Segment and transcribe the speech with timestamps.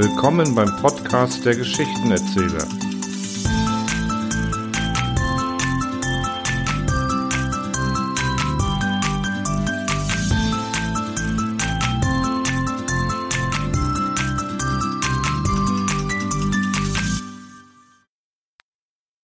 [0.00, 2.62] Willkommen beim Podcast der Geschichtenerzähler.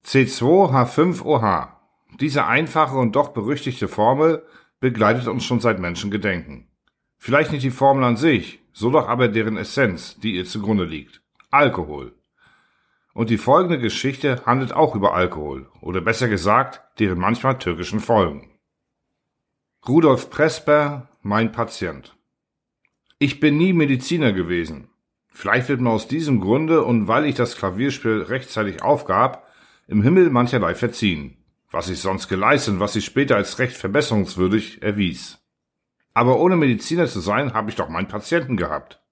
[0.05, 1.69] C2H5OH.
[2.19, 4.45] Diese einfache und doch berüchtigte Formel
[4.81, 6.69] begleitet uns schon seit Menschengedenken.
[7.17, 11.23] Vielleicht nicht die Formel an sich, so doch aber deren Essenz, die ihr zugrunde liegt.
[11.51, 12.13] Alkohol.
[13.15, 18.51] Und die folgende Geschichte handelt auch über Alkohol, oder besser gesagt, deren manchmal türkischen Folgen.
[19.87, 22.17] Rudolf Presper, mein Patient.
[23.21, 24.89] Ich bin nie Mediziner gewesen.
[25.29, 29.47] Vielleicht wird mir aus diesem Grunde und weil ich das Klavierspiel rechtzeitig aufgab,
[29.87, 31.37] im Himmel mancherlei verziehen,
[31.71, 35.44] was ich sonst geleistet und was sich später als recht verbesserungswürdig erwies.
[36.15, 39.03] Aber ohne Mediziner zu sein, habe ich doch meinen Patienten gehabt.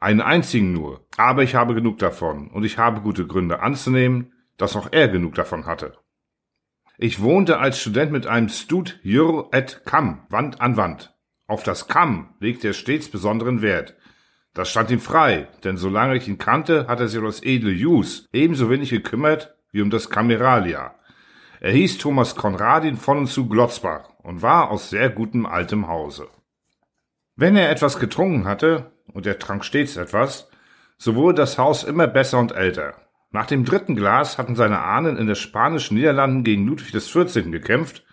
[0.00, 1.06] Einen einzigen nur.
[1.16, 5.36] Aber ich habe genug davon und ich habe gute Gründe anzunehmen, dass auch er genug
[5.36, 5.96] davon hatte.
[6.98, 11.14] Ich wohnte als Student mit einem Stud Jür et Kam Wand an Wand.
[11.46, 13.96] Auf das Kam legte er stets besonderen Wert.
[14.54, 17.70] Das stand ihm frei, denn solange ich ihn kannte, hat er sich um das edle
[17.70, 20.94] Jus ebenso wenig gekümmert wie um das Cameralia.
[21.64, 26.26] Er hieß Thomas Konradin von und zu Glotzbach und war aus sehr gutem altem Hause.
[27.36, 30.50] Wenn er etwas getrunken hatte, und er trank stets etwas,
[30.98, 32.94] so wurde das Haus immer besser und älter.
[33.30, 37.52] Nach dem dritten Glas hatten seine Ahnen in der spanischen Niederlanden gegen Ludwig XIV.
[37.52, 38.04] gekämpft,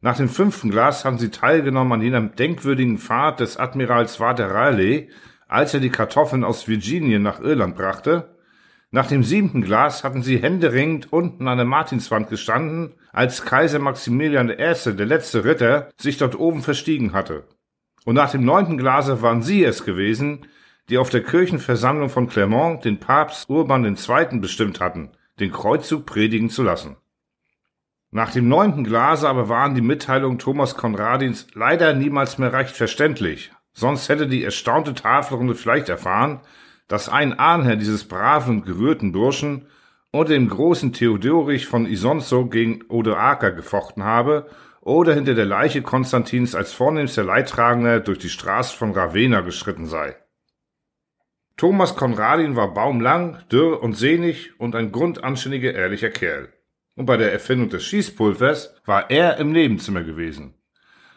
[0.00, 5.10] nach dem fünften Glas hatten sie teilgenommen an jener denkwürdigen Fahrt des Admirals Walter Raleigh,
[5.46, 8.33] als er die Kartoffeln aus Virginien nach Irland brachte,
[8.94, 14.50] nach dem siebten Glas hatten sie händeringend unten an der Martinswand gestanden, als Kaiser Maximilian
[14.50, 17.42] I., der letzte Ritter, sich dort oben verstiegen hatte.
[18.04, 20.46] Und nach dem neunten Glase waren sie es gewesen,
[20.88, 24.38] die auf der Kirchenversammlung von Clermont den Papst Urban II.
[24.38, 26.94] bestimmt hatten, den Kreuzzug predigen zu lassen.
[28.12, 33.50] Nach dem neunten Glase aber waren die Mitteilungen Thomas Konradins leider niemals mehr recht verständlich,
[33.72, 36.42] sonst hätte die erstaunte Tafelrunde vielleicht erfahren,
[36.88, 39.66] dass ein Ahnherr dieses braven und gerührten Burschen
[40.10, 44.46] unter dem großen Theodorich von Isonzo gegen Odoaker gefochten habe
[44.80, 50.16] oder hinter der Leiche Konstantins als vornehmster Leidtragender durch die Straße von Ravenna geschritten sei.
[51.56, 56.52] Thomas Konradin war baumlang, dürr und sehnig und ein grundanständiger, ehrlicher Kerl.
[56.96, 60.54] Und bei der Erfindung des Schießpulvers war er im Nebenzimmer gewesen.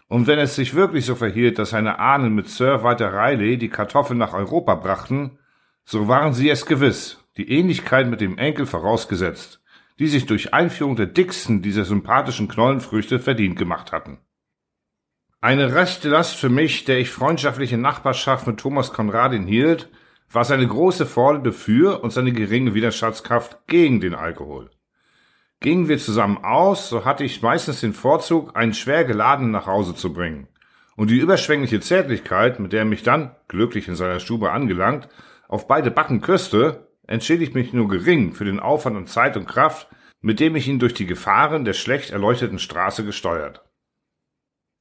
[0.08, 3.70] Und wenn es sich wirklich so verhielt, dass seine Ahnen mit Sir Walter Riley die
[3.70, 5.40] Kartoffeln nach Europa brachten,
[5.90, 9.62] so waren sie es gewiss, die Ähnlichkeit mit dem Enkel vorausgesetzt,
[10.00, 14.20] die sich durch Einführung der dicksten dieser sympathischen Knollenfrüchte verdient gemacht hatten.
[15.40, 19.90] Eine rechte Last für mich, der ich freundschaftliche Nachbarschaft mit Thomas Konradin hielt,
[20.30, 24.70] war seine große Vorliebe für und seine geringe Widerstandskraft gegen den Alkohol.
[25.62, 29.96] Gingen wir zusammen aus, so hatte ich meistens den Vorzug, einen schwer geladenen nach Hause
[29.96, 30.50] zu bringen.
[30.98, 35.08] Und die überschwängliche Zärtlichkeit, mit der er mich dann, glücklich in seiner Stube angelangt,
[35.48, 39.88] auf beide Backen küsste, entschädigt mich nur gering für den Aufwand und Zeit und Kraft,
[40.22, 43.64] mit dem ich ihn durch die Gefahren der schlecht erleuchteten Straße gesteuert.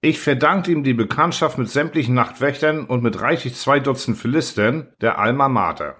[0.01, 5.19] Ich verdankte ihm die Bekanntschaft mit sämtlichen Nachtwächtern und mit reichlich zwei Dutzend Philistern der
[5.19, 5.97] Alma Mater.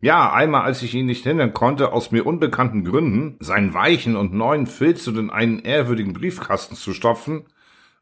[0.00, 4.34] Ja, einmal als ich ihn nicht hindern konnte, aus mir unbekannten Gründen seinen weichen und
[4.34, 7.46] neuen Filz in einen ehrwürdigen Briefkasten zu stopfen,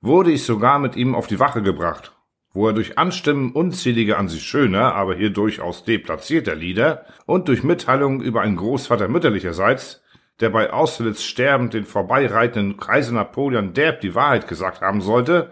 [0.00, 2.13] wurde ich sogar mit ihm auf die Wache gebracht
[2.54, 7.64] wo er durch Anstimmen unzähliger an sich schöner, aber hier durchaus deplatzierter Lieder und durch
[7.64, 10.02] Mitteilungen über einen Großvater mütterlicherseits,
[10.40, 15.50] der bei Austerlitz sterbend den vorbeireitenden Kaiser Napoleon derb die Wahrheit gesagt haben sollte,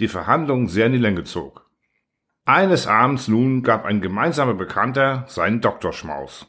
[0.00, 1.70] die Verhandlungen sehr in die Länge zog.
[2.44, 6.48] Eines Abends nun gab ein gemeinsamer Bekannter seinen Doktorschmaus.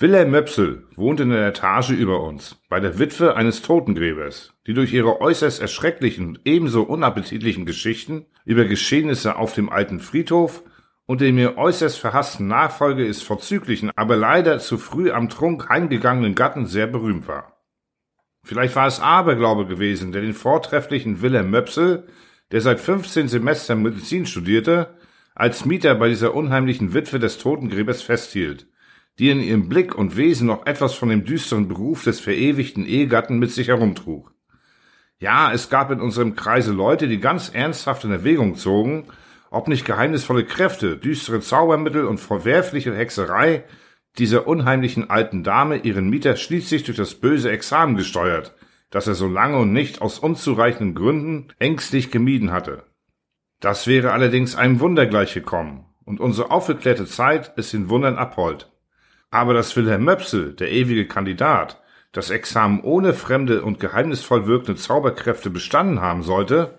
[0.00, 4.92] Wilhelm Möpsel wohnte in der Etage über uns, bei der Witwe eines Totengräbers, die durch
[4.92, 10.62] ihre äußerst erschrecklichen und ebenso unappetitlichen Geschichten über Geschehnisse auf dem alten Friedhof
[11.06, 16.36] und dem mir äußerst verhassten Nachfolge ist vorzüglichen, aber leider zu früh am Trunk heimgegangenen
[16.36, 17.60] Gatten sehr berühmt war.
[18.44, 22.06] Vielleicht war es Aberglaube gewesen, der den vortrefflichen Wilhelm Möpsel,
[22.52, 24.94] der seit 15 Semestern Medizin studierte,
[25.34, 28.67] als Mieter bei dieser unheimlichen Witwe des Totengräbers festhielt,
[29.18, 33.38] die in ihrem Blick und Wesen noch etwas von dem düsteren Beruf des verewigten Ehegatten
[33.38, 34.32] mit sich herumtrug.
[35.18, 39.06] Ja, es gab in unserem Kreise Leute, die ganz ernsthaft in Erwägung zogen,
[39.50, 43.64] ob nicht geheimnisvolle Kräfte, düstere Zaubermittel und verwerfliche Hexerei
[44.18, 48.54] dieser unheimlichen alten Dame ihren Mieter schließlich durch das böse Examen gesteuert,
[48.90, 52.84] das er so lange und nicht aus unzureichenden Gründen ängstlich gemieden hatte.
[53.60, 58.70] Das wäre allerdings einem Wunder gleich gekommen, und unsere aufgeklärte Zeit ist den Wundern abhold.
[59.30, 61.80] Aber dass Wilhelm Möpsel, der ewige Kandidat,
[62.12, 66.78] das Examen ohne fremde und geheimnisvoll wirkende Zauberkräfte bestanden haben sollte,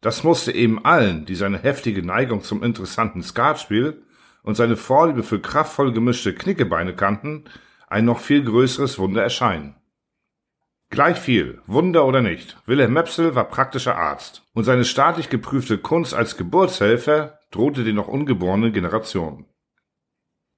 [0.00, 4.02] das musste eben allen, die seine heftige Neigung zum interessanten Skatspiel
[4.42, 7.44] und seine Vorliebe für kraftvoll gemischte Knickebeine kannten,
[7.88, 9.76] ein noch viel größeres Wunder erscheinen.
[10.88, 16.14] Gleich viel, Wunder oder nicht, Wilhelm Möpsel war praktischer Arzt und seine staatlich geprüfte Kunst
[16.14, 19.46] als Geburtshelfer drohte den noch ungeborenen Generationen.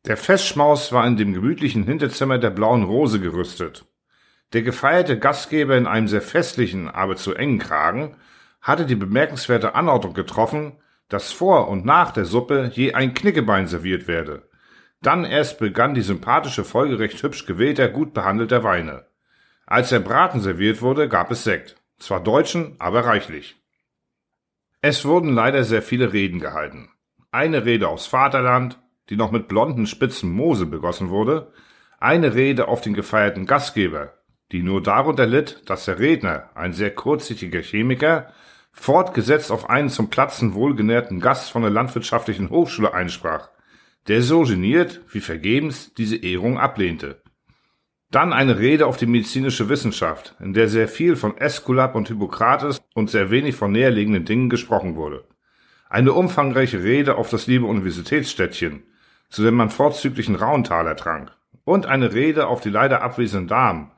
[0.04, 3.87] Der Festschmaus war in dem gemütlichen Hinterzimmer der Blauen Rose gerüstet.
[4.52, 8.16] Der gefeierte Gastgeber in einem sehr festlichen, aber zu engen Kragen
[8.60, 10.72] hatte die bemerkenswerte Anordnung getroffen,
[11.08, 14.49] dass vor und nach der Suppe je ein Knickebein serviert werde.
[15.02, 19.06] Dann erst begann die sympathische Folge recht hübsch gewählter, gut behandelter Weine.
[19.66, 21.76] Als der Braten serviert wurde, gab es Sekt.
[21.99, 23.56] Zwar deutschen, aber reichlich.
[24.81, 26.90] Es wurden leider sehr viele Reden gehalten.
[27.31, 31.52] Eine Rede aufs Vaterland, die noch mit blonden Spitzen Mose begossen wurde,
[31.99, 34.14] eine Rede auf den gefeierten Gastgeber,
[34.50, 38.32] die nur darunter litt, dass der Redner, ein sehr kurzsichtiger Chemiker,
[38.72, 43.50] fortgesetzt auf einen zum Platzen wohlgenährten Gast von der Landwirtschaftlichen Hochschule einsprach,
[44.08, 47.22] der so geniert wie vergebens diese Ehrung ablehnte.
[48.10, 52.82] Dann eine Rede auf die medizinische Wissenschaft, in der sehr viel von Äskulap und Hippokrates
[52.94, 55.25] und sehr wenig von näherliegenden Dingen gesprochen wurde.
[55.88, 58.82] Eine umfangreiche Rede auf das liebe Universitätsstädtchen,
[59.32, 61.32] zu dem man vorzüglichen Rauntaler trank.
[61.64, 63.90] Und eine Rede auf die leider abwesenden Damen,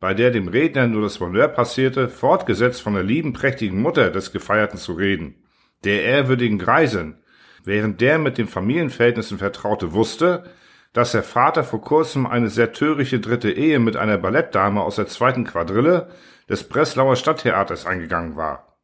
[0.00, 4.32] bei der dem Redner nur das Bonheur passierte, fortgesetzt von der lieben prächtigen Mutter des
[4.32, 5.44] Gefeierten zu reden,
[5.84, 7.22] der ehrwürdigen Greisin,
[7.62, 10.44] während der mit den Familienverhältnissen Vertraute wusste,
[10.92, 15.06] dass der Vater vor kurzem eine sehr törichte dritte Ehe mit einer Ballettdame aus der
[15.06, 16.08] zweiten Quadrille
[16.48, 18.76] des Breslauer Stadttheaters eingegangen war.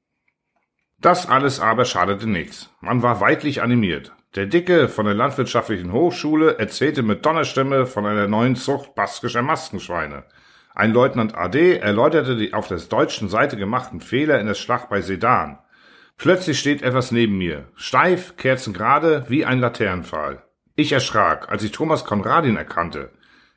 [1.00, 2.70] Das alles aber schadete nichts.
[2.80, 4.15] Man war weidlich animiert.
[4.36, 10.24] Der Dicke von der Landwirtschaftlichen Hochschule erzählte mit Donnerstimme von einer neuen Zucht baskischer Maskenschweine,
[10.76, 15.00] ein Leutnant AD erläuterte die auf der deutschen Seite gemachten Fehler in der Schlacht bei
[15.00, 15.58] Sedan.
[16.18, 20.42] Plötzlich steht etwas neben mir, steif, kerzengerade, wie ein Laternenpfahl.
[20.74, 23.08] Ich erschrak, als ich Thomas Konradin erkannte,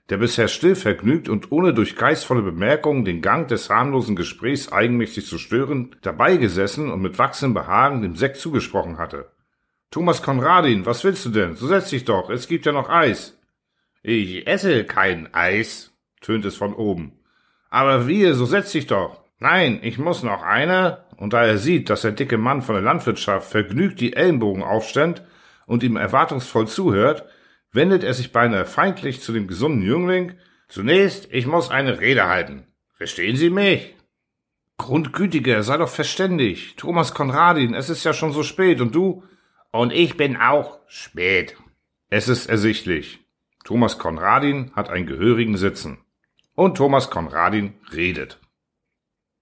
[0.09, 5.25] der bisher still vergnügt und ohne durch geistvolle Bemerkungen den Gang des harmlosen Gesprächs eigenmächtig
[5.25, 9.29] zu stören, dabei gesessen und mit wachsendem Behagen dem Sekt zugesprochen hatte.
[9.91, 11.55] Thomas Konradin, was willst du denn?
[11.55, 13.39] So setz dich doch, es gibt ja noch Eis.
[14.03, 15.91] Ich esse kein Eis,
[16.21, 17.19] tönt es von oben.
[17.71, 19.23] Aber wie, so setz dich doch.
[19.39, 21.05] Nein, ich muss noch eine.
[21.17, 25.23] Und da er sieht, dass der dicke Mann von der Landwirtschaft vergnügt die Ellenbogen aufstellt
[25.65, 27.25] und ihm erwartungsvoll zuhört,
[27.71, 30.33] wendet er sich beinahe feindlich zu dem gesunden Jüngling.
[30.67, 32.67] Zunächst, ich muss eine Rede halten.
[32.93, 33.95] Verstehen Sie mich?
[34.77, 36.75] Grundgütiger, sei doch verständig.
[36.77, 39.23] Thomas Konradin, es ist ja schon so spät und du?
[39.71, 41.55] Und ich bin auch spät.
[42.09, 43.19] Es ist ersichtlich.
[43.63, 45.99] Thomas Konradin hat einen gehörigen Sitzen
[46.55, 48.39] und Thomas Konradin redet.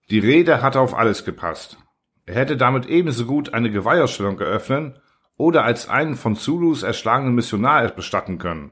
[0.10, 1.78] Die Rede hatte auf alles gepasst.
[2.26, 5.00] Er hätte damit ebenso gut eine Geweihausstellung eröffnen
[5.38, 8.72] oder als einen von Zulus erschlagenen Missionar bestatten können.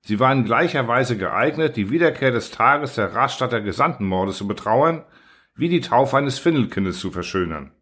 [0.00, 5.04] Sie war in gleicher Weise geeignet, die Wiederkehr des Tages der Rastatter Gesandtenmordes zu betrauern,
[5.54, 7.72] wie die Taufe eines Findelkindes zu verschönern,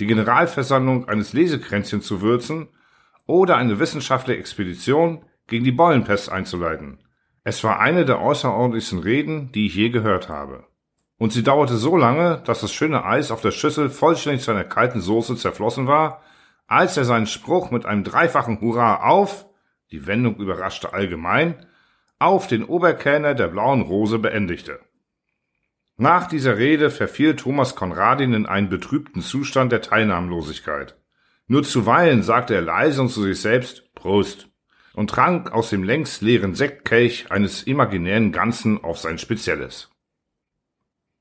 [0.00, 2.68] die Generalversammlung eines Lesekränzchens zu würzen
[3.26, 6.98] oder eine wissenschaftliche Expedition gegen die Bollenpest einzuleiten.
[7.44, 10.64] Es war eine der außerordentlichsten Reden, die ich je gehört habe.
[11.18, 14.64] Und sie dauerte so lange, dass das schöne Eis auf der Schüssel vollständig zu einer
[14.64, 16.22] kalten Soße zerflossen war,
[16.66, 19.46] als er seinen Spruch mit einem dreifachen Hurra auf,
[19.90, 21.66] die Wendung überraschte allgemein,
[22.18, 24.80] auf den Oberkellner der blauen Rose beendigte.
[25.96, 30.96] Nach dieser Rede verfiel Thomas Konradin in einen betrübten Zustand der Teilnahmlosigkeit.
[31.46, 34.48] Nur zuweilen sagte er leise und zu sich selbst Prost
[34.94, 39.90] und trank aus dem längst leeren Sektkelch eines imaginären Ganzen auf sein Spezielles.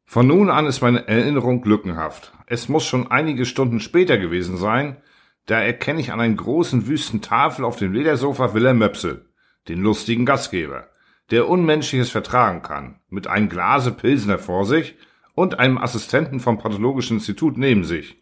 [0.06, 2.34] Von nun an ist meine Erinnerung lückenhaft.
[2.48, 4.98] Es muss schon einige Stunden später gewesen sein,
[5.46, 9.25] da erkenne ich an einer großen wüsten Tafel auf dem Ledersofa Wilhelm Möpsel,
[9.68, 10.88] den lustigen Gastgeber,
[11.32, 14.96] der Unmenschliches vertragen kann, mit einem Glase Pilsner vor sich
[15.36, 18.18] und einem Assistenten vom Pathologischen Institut neben sich,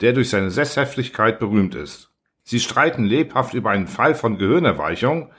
[0.00, 2.10] der durch seine Sesshaftigkeit berühmt ist.
[2.42, 5.30] Sie streiten lebhaft über einen Fall von Gehirnerweichung,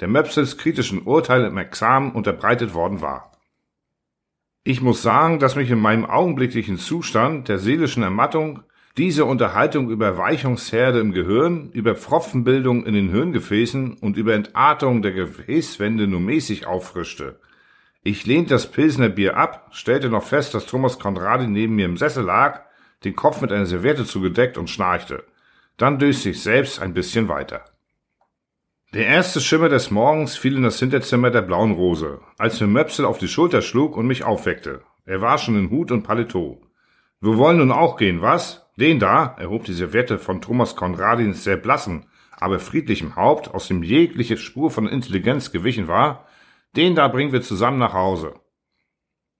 [0.00, 3.32] der Möpsels kritischen Urteil im Examen unterbreitet worden war.
[4.62, 8.64] Ich muss sagen, dass mich in meinem augenblicklichen Zustand der seelischen Ermattung
[8.96, 15.12] diese Unterhaltung über Weichungsherde im Gehirn, über Pfropfenbildung in den Hirngefäßen und über Entartung der
[15.12, 17.38] Gefäßwände nur mäßig auffrischte.
[18.02, 21.98] Ich lehnte das Pilsner Bier ab, stellte noch fest, dass Thomas Konradi neben mir im
[21.98, 22.62] Sessel lag,
[23.04, 25.24] den Kopf mit einer Serviette zugedeckt und schnarchte.
[25.76, 27.64] Dann döste ich selbst ein bisschen weiter.
[28.94, 33.04] Der erste Schimmer des Morgens fiel in das Hinterzimmer der blauen Rose, als mir Möpsel
[33.04, 34.80] auf die Schulter schlug und mich aufweckte.
[35.04, 36.62] Er war schon in Hut und Paletot.
[37.20, 38.65] Wir wollen nun auch gehen, was?
[38.76, 43.82] Den da, erhob die Serviette von Thomas Konradins sehr blassen, aber friedlichem Haupt, aus dem
[43.82, 46.26] jegliche Spur von Intelligenz gewichen war,
[46.76, 48.34] den da bringen wir zusammen nach Hause.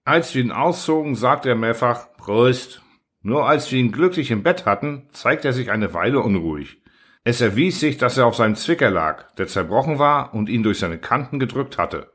[0.03, 2.81] Als wir ihn auszogen, sagte er mehrfach Prost.
[3.21, 6.81] Nur als wir ihn glücklich im Bett hatten, zeigte er sich eine Weile unruhig.
[7.23, 10.79] Es erwies sich, dass er auf seinem Zwicker lag, der zerbrochen war und ihn durch
[10.79, 12.11] seine Kanten gedrückt hatte.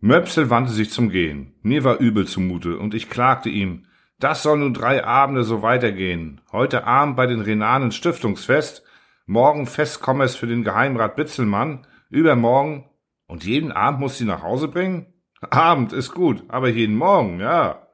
[0.00, 1.54] Möpsel wandte sich zum Gehen.
[1.62, 3.86] Mir war übel zumute, und ich klagte ihm,
[4.22, 6.40] das soll nun drei Abende so weitergehen.
[6.52, 8.84] Heute Abend bei den Renanen Stiftungsfest,
[9.26, 12.88] morgen Festkommers für den Geheimrat Bitzelmann, übermorgen,
[13.26, 15.12] und jeden Abend muss sie nach Hause bringen?
[15.50, 17.88] Abend ist gut, aber jeden Morgen, ja.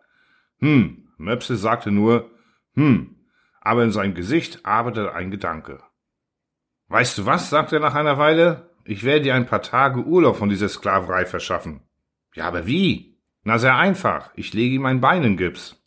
[0.59, 2.31] Hm, Möpsel sagte nur,
[2.75, 3.17] hm,
[3.61, 5.83] aber in seinem Gesicht arbeitete ein Gedanke.
[6.89, 10.37] Weißt du was, sagte er nach einer Weile, ich werde dir ein paar Tage Urlaub
[10.37, 11.83] von dieser Sklaverei verschaffen.
[12.35, 13.19] Ja, aber wie?
[13.45, 15.78] Na, sehr einfach, ich lege ihm ein Bein in Gips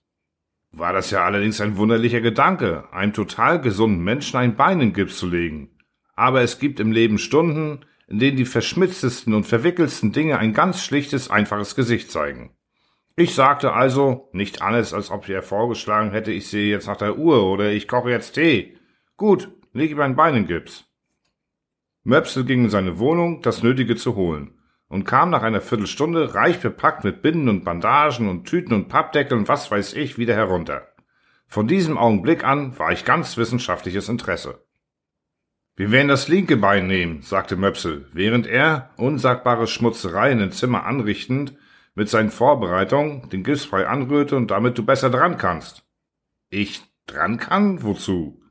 [0.71, 5.17] war das ja allerdings ein wunderlicher Gedanke, einem total gesunden Menschen ein Bein in Gips
[5.17, 5.69] zu legen.
[6.15, 10.83] Aber es gibt im Leben Stunden, in denen die verschmitztesten und verwickelsten Dinge ein ganz
[10.83, 12.55] schlichtes, einfaches Gesicht zeigen.
[13.15, 17.17] Ich sagte also, nicht alles, als ob er vorgeschlagen hätte, ich sehe jetzt nach der
[17.17, 18.77] Uhr oder ich koche jetzt Tee.
[19.17, 20.85] Gut, leg ihm ein Bein in Gips.
[22.03, 24.55] Möpsel ging in seine Wohnung, das Nötige zu holen
[24.91, 29.38] und kam nach einer Viertelstunde reich bepackt mit Binden und Bandagen und Tüten und Pappdeckel
[29.38, 30.86] und was weiß ich wieder herunter.
[31.48, 34.65] Von diesem Augenblick an war ich ganz wissenschaftliches Interesse.
[35.77, 41.53] Wir werden das linke Bein nehmen, sagte Möpsel, während er, unsagbare Schmutzereien im Zimmer anrichtend,
[41.95, 45.86] mit seinen Vorbereitungen den Gipsbrei anrührte und damit du besser dran kannst.
[46.50, 47.81] Ich dran kann?
[47.83, 48.41] Wozu?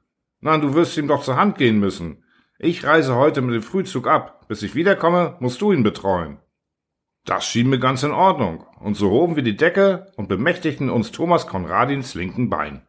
[0.40, 2.25] Na, du wirst ihm doch zur Hand gehen müssen.
[2.62, 4.47] Ich reise heute mit dem Frühzug ab.
[4.47, 6.37] Bis ich wiederkomme, musst du ihn betreuen.
[7.25, 11.11] Das schien mir ganz in Ordnung, und so hoben wir die Decke und bemächtigten uns
[11.11, 12.87] Thomas Konradins linken Bein.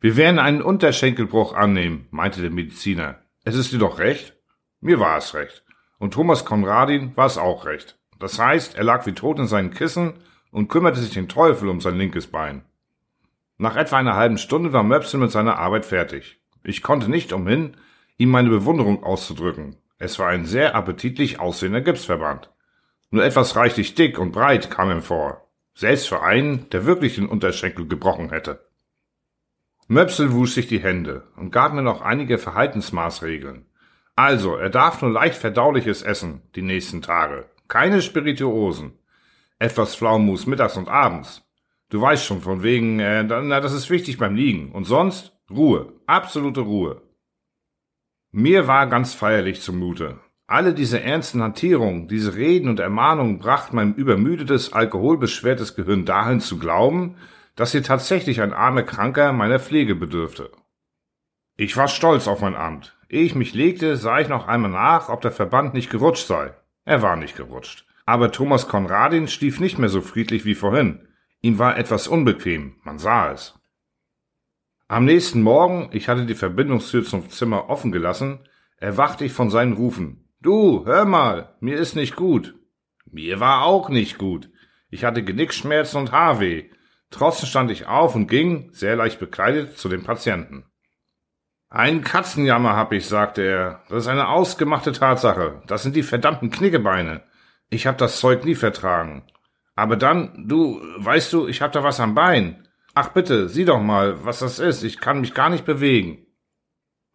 [0.00, 3.20] Wir werden einen Unterschenkelbruch annehmen, meinte der Mediziner.
[3.44, 4.34] Es ist dir doch recht?
[4.80, 5.62] Mir war es recht.
[6.00, 7.96] Und Thomas Konradin war es auch recht.
[8.18, 10.14] Das heißt, er lag wie tot in seinen Kissen
[10.50, 12.64] und kümmerte sich den Teufel um sein linkes Bein.
[13.56, 16.40] Nach etwa einer halben Stunde war Möpsel mit seiner Arbeit fertig.
[16.64, 17.76] Ich konnte nicht umhin,
[18.18, 19.76] ihm meine Bewunderung auszudrücken.
[19.98, 22.50] Es war ein sehr appetitlich aussehender Gipsverband.
[23.10, 25.48] Nur etwas reichlich dick und breit kam ihm vor.
[25.74, 28.66] Selbst für einen, der wirklich den Unterschenkel gebrochen hätte.
[29.88, 33.66] Möpsel wusch sich die Hände und gab mir noch einige Verhaltensmaßregeln.
[34.16, 37.48] Also, er darf nur leicht verdauliches essen, die nächsten Tage.
[37.68, 38.98] Keine Spirituosen.
[39.58, 41.42] Etwas Pflaumenmus mittags und abends.
[41.90, 44.72] Du weißt schon, von wegen, äh, na, das ist wichtig beim Liegen.
[44.72, 45.32] Und sonst?
[45.50, 45.92] Ruhe.
[46.06, 47.02] Absolute Ruhe.
[48.32, 50.20] Mir war ganz feierlich zumute.
[50.46, 56.58] Alle diese ernsten Hantierungen, diese Reden und Ermahnungen brachten mein übermüdetes, alkoholbeschwertes Gehirn dahin zu
[56.58, 57.16] glauben,
[57.56, 60.52] dass hier tatsächlich ein armer Kranker meiner Pflege bedürfte.
[61.56, 62.96] Ich war stolz auf mein Amt.
[63.08, 66.54] Ehe ich mich legte, sah ich noch einmal nach, ob der Verband nicht gerutscht sei.
[66.84, 67.86] Er war nicht gerutscht.
[68.04, 71.08] Aber Thomas Konradin schlief nicht mehr so friedlich wie vorhin.
[71.40, 73.58] Ihm war etwas unbequem, man sah es.
[74.88, 78.38] Am nächsten Morgen, ich hatte die Verbindungstür zum Zimmer offen gelassen,
[78.76, 80.28] erwachte ich von seinen Rufen.
[80.40, 82.54] Du, hör mal, mir ist nicht gut.
[83.04, 84.48] Mir war auch nicht gut.
[84.88, 86.70] Ich hatte Genickschmerzen und Haarweh.
[87.10, 90.66] Trotzdem stand ich auf und ging, sehr leicht bekleidet, zu dem Patienten.
[91.68, 93.82] Ein Katzenjammer hab ich, sagte er.
[93.88, 95.62] Das ist eine ausgemachte Tatsache.
[95.66, 97.24] Das sind die verdammten Knickebeine.
[97.70, 99.24] Ich hab das Zeug nie vertragen.
[99.74, 102.65] Aber dann, du, weißt du, ich hab da was am Bein.
[102.98, 104.82] Ach bitte, sieh doch mal, was das ist.
[104.82, 106.24] Ich kann mich gar nicht bewegen.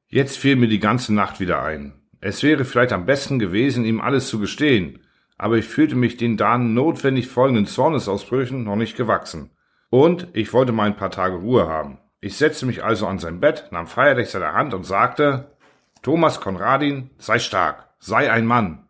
[0.10, 2.00] Jetzt fiel mir die ganze Nacht wieder ein.
[2.20, 5.00] Es wäre vielleicht am besten gewesen, ihm alles zu gestehen,
[5.40, 9.50] aber ich fühlte mich den dann notwendig folgenden Zornesausbrüchen noch nicht gewachsen.
[9.90, 11.98] Und ich wollte mal ein paar Tage Ruhe haben.
[12.20, 15.58] Ich setzte mich also an sein Bett, nahm feierlich seine Hand und sagte,
[16.04, 18.88] Thomas Konradin, sei stark, sei ein Mann.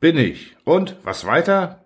[0.00, 0.56] Bin ich.
[0.64, 1.84] Und, was weiter?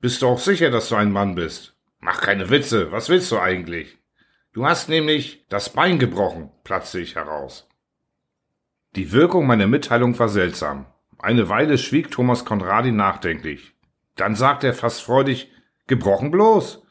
[0.00, 1.74] Bist du auch sicher, dass du ein Mann bist?
[2.00, 3.97] Mach keine Witze, was willst du eigentlich?
[4.58, 7.68] Du hast nämlich das Bein gebrochen, platzte ich heraus.
[8.96, 10.86] Die Wirkung meiner Mitteilung war seltsam.
[11.16, 13.76] Eine Weile schwieg Thomas Konradi nachdenklich.
[14.16, 15.48] Dann sagte er fast freudig,
[15.86, 16.82] gebrochen bloß.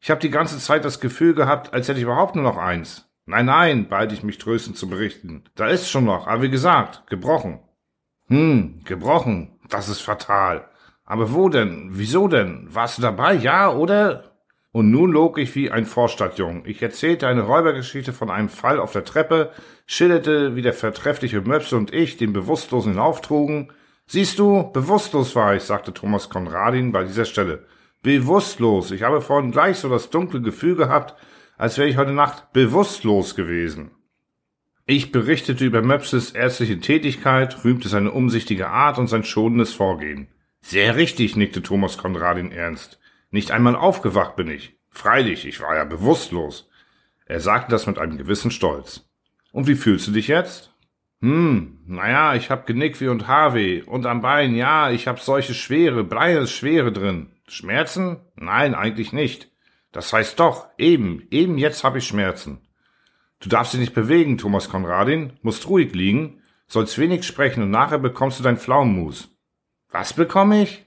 [0.00, 3.08] Ich habe die ganze Zeit das Gefühl gehabt, als hätte ich überhaupt nur noch eins.
[3.24, 5.44] Nein, nein, beeilte ich mich tröstend zu berichten.
[5.54, 7.60] Da ist schon noch, aber wie gesagt, gebrochen.
[8.26, 9.58] Hm, gebrochen.
[9.70, 10.68] Das ist fatal.
[11.06, 11.88] Aber wo denn?
[11.92, 12.66] Wieso denn?
[12.68, 13.32] Warst du dabei?
[13.32, 14.33] Ja, oder?
[14.74, 16.64] Und nun log ich wie ein Vorstadtjung.
[16.66, 19.52] Ich erzählte eine Räubergeschichte von einem Fall auf der Treppe,
[19.86, 23.70] schilderte, wie der vertreffliche Möpse und ich den Bewusstlosen hinauftrugen.
[24.08, 27.66] Siehst du, bewusstlos war ich, sagte Thomas Konradin bei dieser Stelle.
[28.02, 28.90] Bewusstlos.
[28.90, 31.14] Ich habe vorhin gleich so das dunkle Gefühl gehabt,
[31.56, 33.92] als wäre ich heute Nacht bewusstlos gewesen.
[34.86, 40.26] Ich berichtete über Möpses ärztliche Tätigkeit, rühmte seine umsichtige Art und sein schonendes Vorgehen.
[40.62, 42.98] Sehr richtig, nickte Thomas Konradin ernst.
[43.34, 44.78] Nicht einmal aufgewacht bin ich.
[44.90, 46.70] Freilich, ich war ja bewusstlos.
[47.26, 49.10] Er sagte das mit einem gewissen Stolz.
[49.50, 50.72] Und wie fühlst du dich jetzt?
[51.20, 53.82] Hm, naja, ich hab Genickweh und Haarweh.
[53.82, 57.32] Und am Bein, ja, ich hab solche Schwere, Bleie Schwere drin.
[57.48, 58.20] Schmerzen?
[58.36, 59.50] Nein, eigentlich nicht.
[59.90, 62.60] Das heißt doch, eben, eben jetzt hab ich Schmerzen.
[63.40, 67.98] Du darfst dich nicht bewegen, Thomas Konradin, musst ruhig liegen, sollst wenig sprechen und nachher
[67.98, 69.36] bekommst du dein Pflaumenmus.
[69.90, 70.83] Was bekomme ich?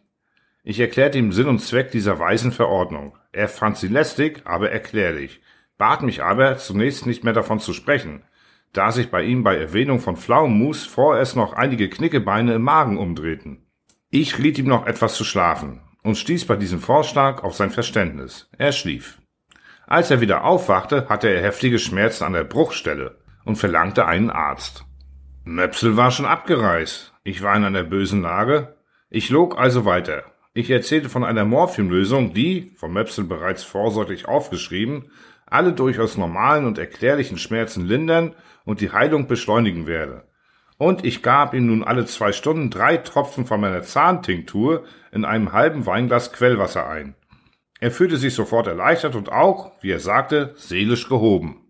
[0.70, 3.18] Ich erklärte ihm Sinn und Zweck dieser weisen Verordnung.
[3.32, 5.40] Er fand sie lästig, aber erklärlich,
[5.78, 8.24] bat mich aber, zunächst nicht mehr davon zu sprechen,
[8.74, 13.66] da sich bei ihm bei Erwähnung von Pflaumenmus vorerst noch einige Knickebeine im Magen umdrehten.
[14.10, 18.50] Ich riet ihm noch etwas zu schlafen und stieß bei diesem Vorschlag auf sein Verständnis.
[18.58, 19.22] Er schlief.
[19.86, 24.84] Als er wieder aufwachte, hatte er heftige Schmerzen an der Bruchstelle und verlangte einen Arzt.
[25.46, 27.14] Möpsel war schon abgereist.
[27.24, 28.76] Ich war in einer bösen Lage.
[29.10, 30.26] Ich log also weiter.
[30.58, 35.12] Ich erzählte von einer Morphiumlösung, die, vom Möpsel bereits vorsorglich aufgeschrieben,
[35.46, 38.34] alle durchaus normalen und erklärlichen Schmerzen lindern
[38.66, 40.24] und die Heilung beschleunigen werde.
[40.80, 45.54] Und ich gab ihm nun alle zwei Stunden drei Tropfen von meiner Zahntinktur in einem
[45.54, 47.14] halben Weinglas Quellwasser ein.
[47.80, 51.68] Er fühlte sich sofort erleichtert und auch, wie er sagte, seelisch gehoben.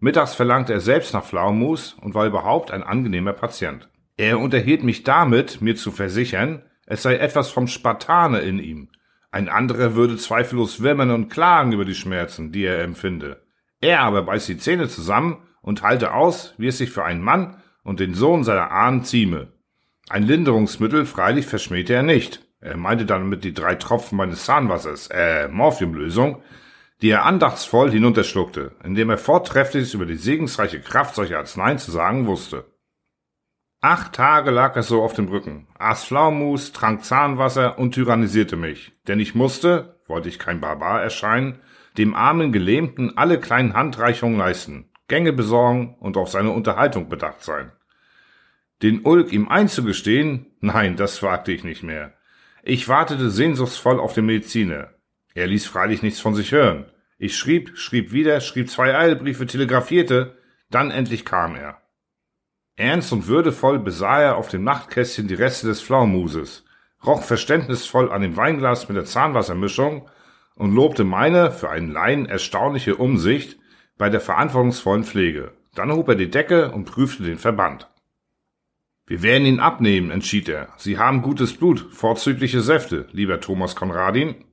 [0.00, 3.88] Mittags verlangte er selbst nach Pflaumus und war überhaupt ein angenehmer Patient.
[4.16, 8.88] Er unterhielt mich damit, mir zu versichern, es sei etwas vom Spartane in ihm.
[9.30, 13.40] Ein anderer würde zweifellos wimmern und klagen über die Schmerzen, die er empfinde.
[13.80, 17.62] Er aber beißt die Zähne zusammen und halte aus, wie es sich für einen Mann
[17.84, 19.52] und den Sohn seiner Ahnen zieme.
[20.08, 22.44] Ein Linderungsmittel freilich verschmähte er nicht.
[22.60, 26.42] Er meinte damit die drei Tropfen meines Zahnwassers, äh, Morphiumlösung,
[27.02, 32.26] die er andachtsvoll hinunterschluckte, indem er vortrefflich über die segensreiche Kraft solcher Arzneien zu sagen
[32.26, 32.64] wusste.
[33.82, 38.92] Acht Tage lag er so auf dem Rücken, aß Pflaumus, trank Zahnwasser und tyrannisierte mich,
[39.08, 41.60] denn ich musste, wollte ich kein Barbar erscheinen,
[41.96, 47.72] dem armen Gelähmten alle kleinen Handreichungen leisten, Gänge besorgen und auf seine Unterhaltung bedacht sein.
[48.82, 52.12] Den Ulk ihm einzugestehen, nein, das wagte ich nicht mehr.
[52.62, 54.90] Ich wartete sehnsuchtsvoll auf den Mediziner.
[55.32, 56.84] Er ließ freilich nichts von sich hören.
[57.16, 60.36] Ich schrieb, schrieb wieder, schrieb zwei Eilbriefe, telegrafierte,
[60.70, 61.79] dann endlich kam er.
[62.76, 66.64] Ernst und würdevoll besah er auf dem Nachtkästchen die Reste des Pflaumenmuses,
[67.04, 70.08] roch verständnisvoll an dem Weinglas mit der Zahnwassermischung
[70.54, 73.58] und lobte meine, für einen Laien, erstaunliche Umsicht
[73.98, 75.52] bei der verantwortungsvollen Pflege.
[75.74, 77.88] Dann hob er die Decke und prüfte den Verband.
[79.06, 80.68] Wir werden ihn abnehmen, entschied er.
[80.76, 84.44] Sie haben gutes Blut, vorzügliche Säfte, lieber Thomas Konradin.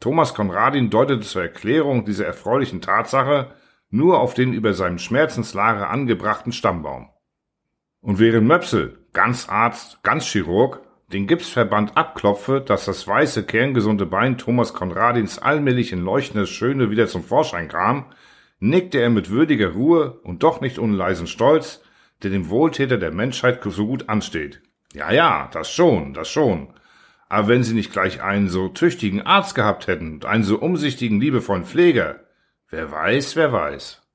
[0.00, 3.52] Thomas Konradin deutete zur Erklärung dieser erfreulichen Tatsache
[3.90, 7.10] nur auf den über seinem Schmerzenslager angebrachten Stammbaum.
[8.08, 10.80] Und während Möpsel, ganz Arzt, ganz Chirurg,
[11.12, 17.06] den Gipsverband abklopfe, dass das weiße, kerngesunde Bein Thomas Konradins allmählich in leuchtendes Schöne wieder
[17.06, 18.06] zum Vorschein kam,
[18.60, 21.82] nickte er mit würdiger Ruhe und doch nicht ohne leisen Stolz,
[22.22, 24.62] der dem Wohltäter der Menschheit so gut ansteht.
[24.94, 26.72] Ja, ja, das schon, das schon.
[27.28, 31.20] Aber wenn sie nicht gleich einen so tüchtigen Arzt gehabt hätten und einen so umsichtigen,
[31.20, 32.20] liebevollen Pfleger,
[32.70, 34.07] wer weiß, wer weiß.